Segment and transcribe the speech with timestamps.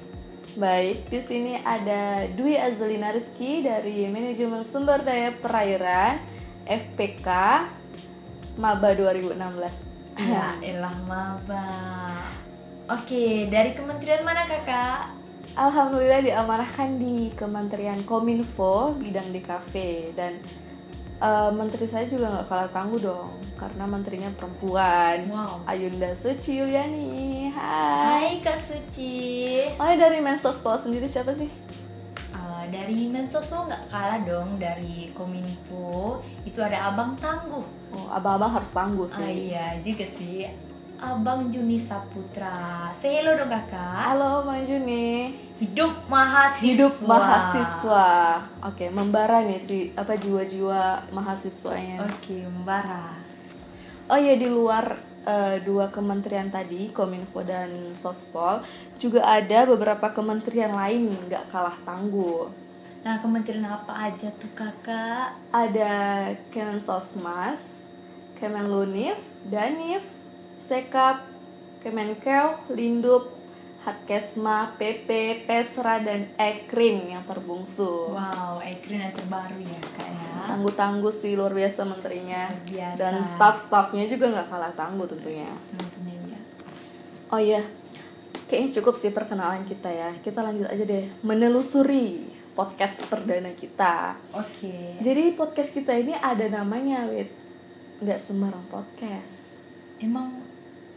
[0.56, 6.37] Baik, di sini ada Dwi Azalina Rizky dari Manajemen Sumber Daya Perairan
[6.68, 7.28] FPK
[8.60, 9.38] Maba 2016.
[10.18, 11.69] Ya, elah maba.
[12.90, 15.14] Oke, dari kementerian mana kakak?
[15.53, 19.74] Alhamdulillah diamanahkan di Kementerian Kominfo bidang DKV
[20.18, 20.38] dan
[21.22, 25.30] eh, menteri saya juga nggak kalah tangguh dong karena menterinya perempuan.
[25.30, 25.66] Wow.
[25.66, 27.50] Ayunda Suci Yuliani.
[27.53, 28.02] Hai.
[28.06, 29.66] Hai Kak Suci.
[29.78, 31.50] Oh, dari Mensospol sendiri siapa sih?
[32.67, 38.67] Dari Mensos tuh nggak kalah dong dari Kominfo itu ada Abang Tangguh Oh, abang-abang harus
[38.69, 39.47] tangguh ah, sih.
[39.47, 40.44] iya juga sih
[40.97, 45.31] Abang Juni Saputra say hello dong kakak Halo Bang Juni.
[45.57, 48.07] hidup mahasiswa Hidup mahasiswa.
[48.61, 52.03] Oke, membara nih si apa jiwa-jiwa mahasiswanya.
[52.03, 53.13] oke membara
[54.07, 58.64] Oh ya di luar eh, dua kementerian tadi, Kominfo dan Sospol,
[58.96, 62.48] juga ada beberapa kementerian lain nggak kalah tangguh.
[63.06, 65.96] nah kementerian apa aja tuh kakak Ada
[66.52, 67.86] Kemensosmas,
[68.40, 69.16] Kemenlunif,
[69.48, 70.04] Danif,
[70.60, 71.24] Sekap,
[71.80, 73.32] Kemenkel, Lindup,
[73.88, 78.12] Hatkesma, PP, Pesra, dan Ekrin yang terbungsu.
[78.12, 80.16] wow Ekrin yang terbaru ya kak ya
[80.47, 82.47] Tangguh-tangguh sih luar biasa menterinya.
[82.47, 82.97] Luar biasa.
[82.97, 85.52] Dan staff-staffnya juga nggak kalah tangguh tentunya.
[85.72, 86.40] teman-teman ya
[87.28, 87.59] Oh iya,
[88.47, 90.16] kayaknya cukup sih perkenalan kita ya.
[90.24, 92.24] Kita lanjut aja deh menelusuri
[92.56, 94.18] podcast perdana kita.
[94.34, 97.29] oke Jadi podcast kita ini ada namanya, Wit.
[98.02, 99.62] Nggak sembarang podcast.
[99.97, 100.29] emang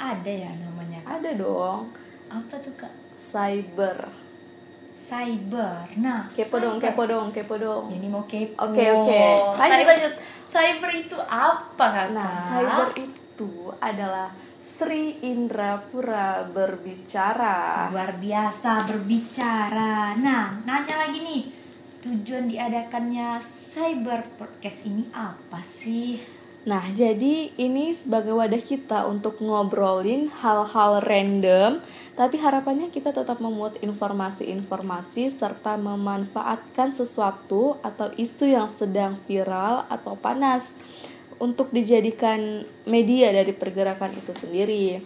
[0.01, 1.21] ada ya namanya Kak?
[1.21, 1.89] Ada dong,
[2.33, 4.30] apa tuh kak cyber.
[5.11, 6.87] Cyber nah Kepo dong, cyber.
[6.87, 7.85] kepo dong, kepo dong.
[7.91, 8.55] Ini mau kepo.
[8.63, 9.21] Oke, oke.
[9.53, 10.15] Lanjut, Cyber- lanjut.
[10.47, 12.07] Cyber itu apa kakak?
[12.13, 14.29] Nah, cyber itu adalah
[14.61, 17.91] Sri Indrapura berbicara.
[17.91, 20.15] luar biasa berbicara.
[20.17, 21.43] Nah, nanya lagi nih,
[22.01, 26.19] tujuan diadakannya cyber podcast ini apa sih?
[26.61, 31.81] Nah, jadi ini sebagai wadah kita untuk ngobrolin hal-hal random,
[32.21, 40.21] tapi harapannya kita tetap memuat informasi-informasi serta memanfaatkan sesuatu atau isu yang sedang viral atau
[40.21, 40.77] panas
[41.41, 45.01] untuk dijadikan media dari pergerakan itu sendiri.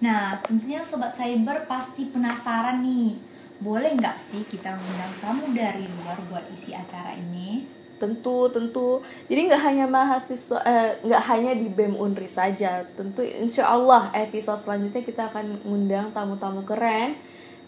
[0.00, 3.20] Nah, tentunya sobat cyber pasti penasaran nih.
[3.60, 7.79] Boleh nggak sih kita mengundang kamu dari luar buat isi acara ini?
[8.00, 9.04] Tentu, tentu.
[9.28, 12.80] Jadi nggak hanya mahasiswa, eh, nggak hanya di BEM Unri saja.
[12.96, 17.12] Tentu, insya Allah episode selanjutnya kita akan mengundang tamu-tamu keren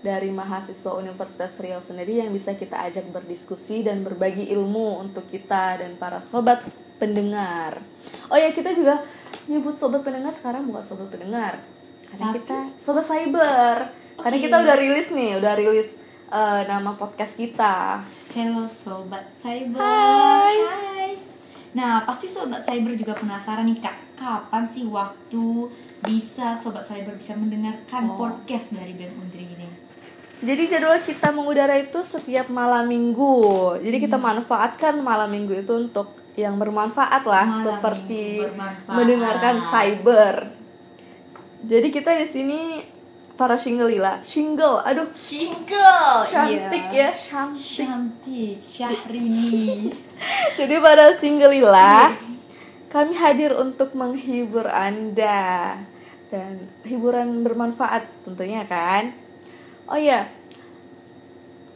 [0.02, 5.79] dari mahasiswa Universitas Riau sendiri yang bisa kita ajak berdiskusi dan berbagi ilmu untuk kita
[5.84, 6.64] dan para sobat
[6.99, 7.79] pendengar.
[8.32, 9.05] Oh ya kita juga
[9.46, 11.61] nyebut sobat pendengar sekarang bukan sobat pendengar,
[12.11, 12.38] karena Tapi?
[12.40, 13.79] kita sobat cyber.
[14.12, 14.44] Karena Oke.
[14.46, 15.88] kita udah rilis nih, udah rilis
[16.31, 18.02] eh, nama podcast kita.
[18.32, 19.76] Halo sobat cyber.
[19.76, 20.56] Hai.
[20.58, 21.11] Hai.
[21.73, 23.96] Nah, pasti sobat cyber juga penasaran nih Kak.
[24.14, 25.67] kapan sih waktu
[26.00, 28.14] bisa sobat cyber bisa mendengarkan Oh.
[28.14, 29.67] podcast dari BEM Undri ini?
[30.38, 33.34] Jadi jadwal kita mengudara itu setiap malam minggu.
[33.79, 34.31] Jadi kita Hmm.
[34.32, 38.94] manfaatkan malam minggu itu untuk yang bermanfaat lah, Malam seperti bermanfaat.
[38.94, 40.34] mendengarkan cyber.
[41.62, 42.61] Jadi kita di sini
[43.37, 47.11] para singlila, single, aduh Single, cantik iya.
[47.11, 47.87] ya, cantik.
[47.88, 49.88] Cantik, Syahrini.
[50.61, 52.12] Jadi pada singlila,
[52.93, 55.81] kami hadir untuk menghibur anda
[56.29, 59.12] dan hiburan bermanfaat tentunya kan.
[59.88, 60.29] Oh iya,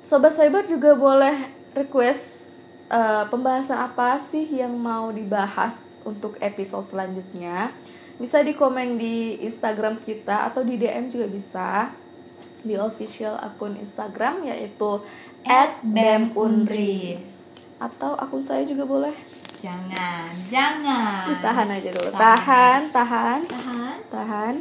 [0.05, 1.35] sobat cyber juga boleh
[1.77, 2.25] request
[2.93, 5.77] eh, pembahasan apa sih yang mau dibahas
[6.07, 7.75] untuk episode selanjutnya.
[8.17, 11.69] Bisa di komen di Instagram kita atau di DM juga bisa
[12.65, 15.05] di official akun Instagram yaitu
[15.85, 17.21] @bemunri
[17.77, 19.15] atau akun saya juga boleh.
[19.57, 21.41] Jangan, jangan.
[21.41, 22.09] Tahan aja dulu.
[22.13, 22.21] Tahan.
[22.21, 23.97] Tahan, tahan, Tahan.
[24.13, 24.55] tahan.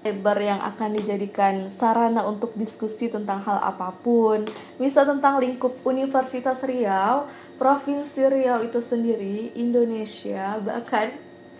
[0.00, 4.48] Lebar yang akan dijadikan sarana untuk diskusi tentang hal apa pun.
[4.80, 7.28] Bisa tentang lingkup Universitas Riau,
[7.60, 11.12] Provinsi Riau itu sendiri, Indonesia, bahkan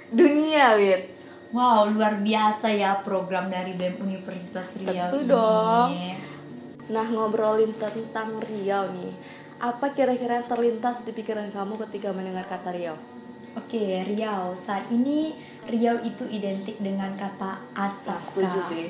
[0.09, 1.20] dunia, Wit.
[1.51, 5.31] Wow, luar biasa ya program dari BEM Universitas Riau Tentu ini.
[5.35, 5.91] dong.
[6.95, 9.11] Nah, ngobrolin tentang Riau nih.
[9.59, 12.95] Apa kira-kira yang terlintas di pikiran kamu ketika mendengar kata Riau?
[13.59, 14.55] Oke, Riau.
[14.63, 15.35] Saat ini
[15.67, 18.15] Riau itu identik dengan kata asap.
[18.15, 18.87] Nah, setuju sih.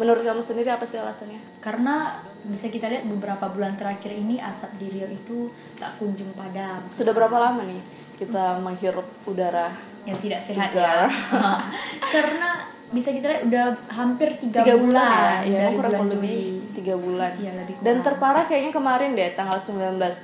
[0.00, 1.60] Menurut kamu sendiri apa sih alasannya?
[1.60, 6.88] Karena bisa kita lihat beberapa bulan terakhir ini asap di Riau itu tak kunjung padam.
[6.88, 9.70] Sudah berapa lama nih kita menghirup udara
[10.02, 11.06] yang tidak sehat Segar.
[11.06, 11.54] ya.
[12.14, 12.50] Karena
[12.88, 16.40] bisa kita lihat udah hampir tiga, tiga bulan, bulan, ya, ya dari kurang bulan lebih
[16.40, 16.74] Juli.
[16.74, 17.32] tiga bulan.
[17.36, 20.16] Iya, lebih Dan terparah kayaknya kemarin deh tanggal 19 Kayak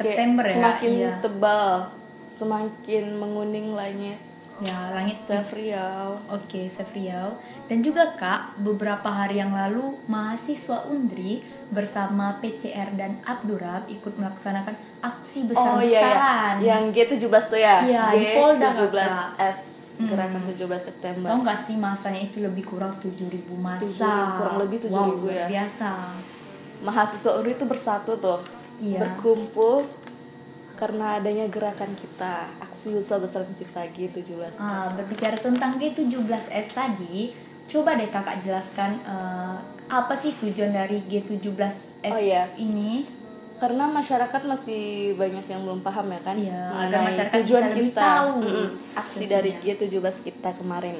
[0.00, 1.12] September ya, Semakin iya.
[1.20, 1.70] tebal,
[2.30, 4.18] semakin menguning langit.
[4.60, 6.20] Ya, langit Chef Riau.
[6.28, 7.32] Oke, Chef Riau.
[7.64, 11.40] Dan juga Kak, beberapa hari yang lalu mahasiswa Undri
[11.72, 16.54] bersama PCR dan Abdurab ikut melaksanakan aksi Oh iya besar-besaran.
[16.60, 17.76] ya, yang G17 tuh ya.
[17.88, 18.92] Iya, di Polda, Kakak.
[18.92, 19.58] G17S
[20.00, 20.52] gerakan Hmm.
[20.52, 21.28] 17 September.
[21.28, 23.84] Tahu nggak sih masanya itu lebih kurang 7000 masa.
[23.84, 25.46] 7.000, kurang lebih 7.000 wow, ya.
[25.48, 25.90] Biasa.
[26.80, 28.40] Mahasiswa UNRI itu bersatu tuh.
[28.80, 28.96] Iya.
[29.04, 29.84] Berkumpul
[30.80, 34.56] karena adanya gerakan kita, aksi besar-besaran kita G17.
[34.56, 37.36] Ah, berbicara tentang G17S tadi,
[37.68, 39.56] coba deh kakak jelaskan eh,
[39.86, 42.48] apa sih tujuan dari G17S Oh, iya.
[42.56, 43.04] ini?
[43.60, 44.82] karena masyarakat masih
[45.14, 48.32] banyak yang belum paham ya kan Iya, mengenai agar masyarakat tujuan bisa lebih kita tahu
[48.40, 49.34] Mm-mm, aksi tentunya.
[49.36, 50.96] dari G17 kita kemarin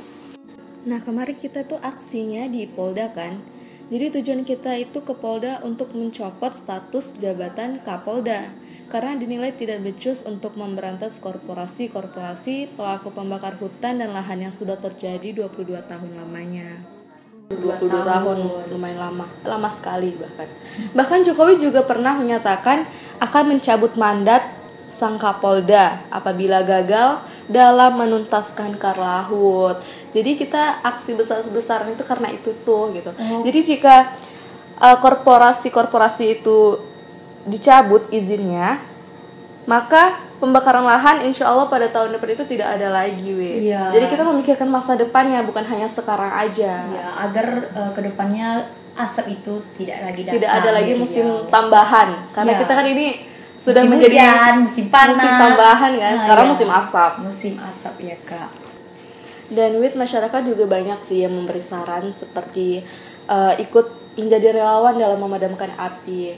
[0.80, 3.40] nah kemarin kita tuh aksinya di Polda kan
[3.88, 8.52] jadi tujuan kita itu ke Polda untuk mencopot status jabatan Kapolda
[8.90, 15.46] karena dinilai tidak becus untuk memberantas korporasi-korporasi pelaku pembakar hutan dan lahan yang sudah terjadi
[15.46, 16.82] 22 tahun lamanya.
[17.50, 18.38] 22 tahun
[18.70, 20.46] lumayan lama lama sekali bahkan.
[20.94, 22.86] Bahkan Jokowi juga pernah menyatakan
[23.22, 24.42] akan mencabut mandat
[24.90, 29.78] sang Kapolda apabila gagal dalam menuntaskan karlahut
[30.10, 33.10] jadi kita aksi besar-besaran itu karena itu tuh gitu.
[33.14, 33.42] Oh.
[33.46, 34.14] jadi jika
[34.82, 36.89] uh, korporasi-korporasi itu
[37.50, 38.78] dicabut izinnya
[39.64, 40.02] maka
[40.36, 43.90] pembakaran lahan insya Allah pada tahun depan itu tidak ada lagi we Iya.
[43.90, 49.32] jadi kita memikirkan masa depannya bukan hanya sekarang aja Ya, agar eh, ke depannya asap
[49.32, 50.34] itu tidak lagi datang.
[50.36, 51.46] tidak ada lagi di musim Riau.
[51.46, 52.58] tambahan karena Iya.
[52.58, 53.06] kita kan ini
[53.54, 55.12] sudah Musim menjadi hujan, musim panas.
[55.12, 56.50] musim tambahan kan Nah, sekarang iya.
[56.50, 58.50] musim asap Musim asap ya kak.
[59.50, 62.80] dan with masyarakat juga banyak sih yang memberi saran seperti
[63.26, 66.34] eh, ikut menjadi relawan dalam memadamkan api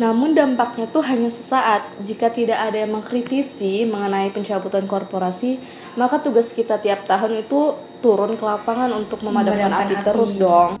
[0.00, 5.60] namun dampaknya tuh hanya sesaat jika tidak ada yang mengkritisi mengenai pencabutan korporasi
[6.00, 10.04] maka tugas kita tiap tahun itu turun ke lapangan untuk memadamkan, api, api.
[10.04, 10.80] terus dong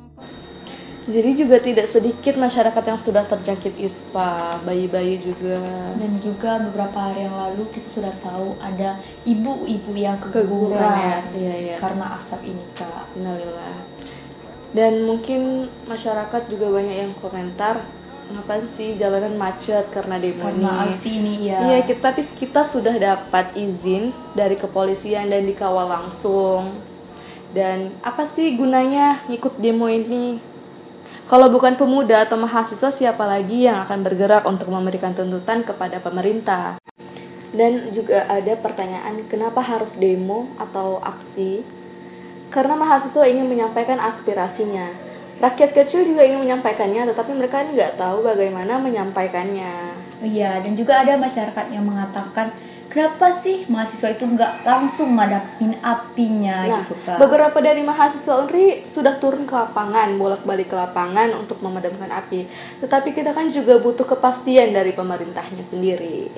[1.02, 5.58] jadi juga tidak sedikit masyarakat yang sudah terjangkit ispa bayi-bayi juga
[5.98, 11.18] Dan juga beberapa hari yang lalu kita sudah tahu ada ibu-ibu yang Keguguran keguguran ya,
[11.34, 11.76] iya, iya.
[11.82, 13.18] karena asap ini kak.
[13.18, 13.74] Innalillah.
[14.70, 17.82] Dan mungkin masyarakat juga banyak yang komentar
[18.32, 21.10] ngapain sih jalanan macet karena demo Karena ini.
[21.12, 21.60] ini ya.
[21.68, 26.72] Iya, kita tapi kita sudah dapat izin dari kepolisian dan dikawal langsung.
[27.52, 30.40] Dan apa sih gunanya ngikut demo ini?
[31.28, 36.76] Kalau bukan pemuda atau mahasiswa, siapa lagi yang akan bergerak untuk memberikan tuntutan kepada pemerintah?
[37.52, 41.60] Dan juga ada pertanyaan, kenapa harus demo atau aksi?
[42.48, 45.11] Karena mahasiswa ingin menyampaikan aspirasinya.
[45.40, 49.96] Rakyat kecil juga ingin menyampaikannya, tetapi mereka nggak tahu bagaimana menyampaikannya.
[50.22, 52.54] Iya, dan juga ada masyarakat yang mengatakan
[52.92, 58.84] kenapa sih mahasiswa itu nggak langsung madapin apinya Nah, gitu kak beberapa dari mahasiswa UNRI
[58.84, 62.46] sudah turun ke lapangan, bolak-balik ke lapangan untuk memadamkan api.
[62.84, 66.28] Tetapi kita kan juga butuh kepastian dari pemerintahnya sendiri.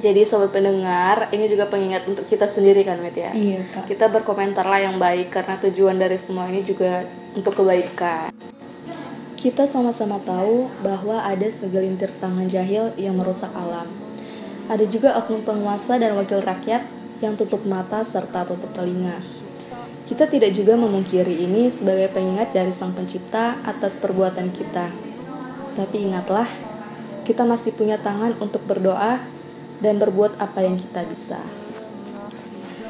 [0.00, 3.36] Jadi sobat pendengar, ini juga pengingat untuk kita sendiri kan, Met ya.
[3.36, 8.32] iya kak Kita berkomentarlah yang baik karena tujuan dari semua ini juga untuk kebaikan.
[9.40, 13.88] Kita sama-sama tahu bahwa ada segelintir tangan jahil yang merusak alam.
[14.68, 16.84] Ada juga oknum penguasa dan wakil rakyat
[17.24, 19.16] yang tutup mata serta tutup telinga.
[20.04, 24.90] Kita tidak juga memungkiri ini sebagai pengingat dari Sang Pencipta atas perbuatan kita.
[25.78, 26.50] Tapi ingatlah,
[27.22, 29.22] kita masih punya tangan untuk berdoa
[29.78, 31.38] dan berbuat apa yang kita bisa.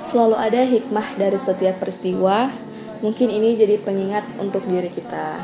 [0.01, 2.51] Selalu ada hikmah dari setiap peristiwa.
[3.01, 5.41] Mungkin ini jadi pengingat untuk diri kita.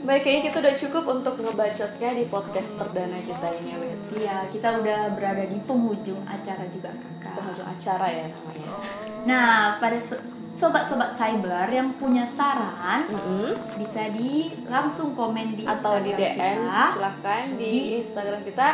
[0.00, 3.98] Baik, kayaknya kita udah cukup untuk ngebacotnya di podcast perdana kita ini, Wit.
[4.14, 8.68] iya kita udah berada di penghujung acara juga kakak Penghujung acara ya namanya.
[9.24, 10.20] nah pada so-
[10.54, 13.56] sobat-sobat cyber yang punya saran Mm-mm.
[13.74, 16.84] bisa di langsung komen di Atau di Instagram DM, kita.
[16.92, 18.66] silahkan di Di- Instagram kita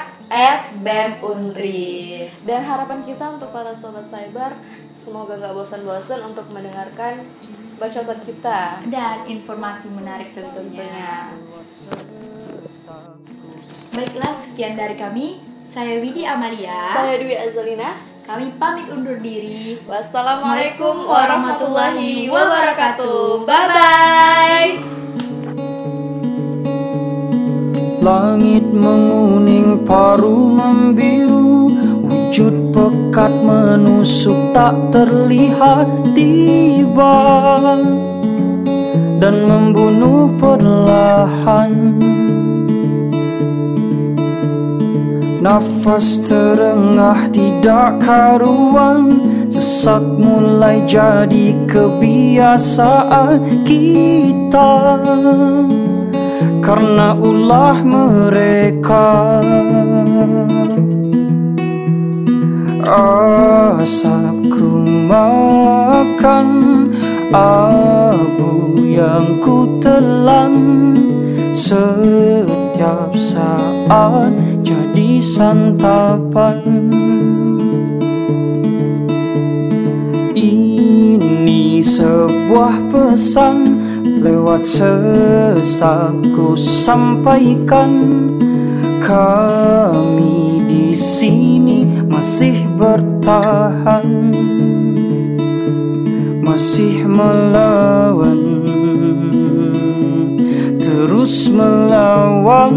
[0.82, 2.26] @bemunri.
[2.42, 4.50] Dan harapan kita untuk para sobat cyber,
[4.90, 7.22] semoga nggak bosan-bosan untuk mendengarkan
[7.80, 8.84] bacotan kita.
[8.92, 11.32] dan informasi menarik tentunya.
[13.96, 15.40] Baiklah, sekian dari kami.
[15.70, 16.90] Saya Widi Amalia.
[16.90, 17.94] Saya Dwi Azalina.
[18.26, 19.78] Kami pamit undur diri.
[19.86, 23.46] Wassalamualaikum warahmatullahi wabarakatuh.
[23.46, 24.70] Bye bye.
[28.02, 30.49] Langit menguning paru membiru
[33.10, 37.58] Wujud pekat menusuk tak terlihat tiba
[39.18, 41.98] Dan membunuh perlahan.
[45.42, 55.02] Nafas terengah tidak karuan Sesak mulai jadi kebiasaan kita.
[56.62, 59.42] Karena ulah mereka
[62.86, 66.48] Asapku makan
[67.34, 70.54] abu yang ku telan.
[71.52, 74.32] Setiap saat
[74.64, 76.88] jadi santapan.
[80.32, 83.76] Ini sebuah pesan
[84.24, 87.92] lewat sesakku sampaikan.
[89.00, 91.79] Kami di sini
[92.20, 94.28] masih bertahan.
[96.44, 98.60] Masih melawan.
[100.76, 102.76] Terus melawan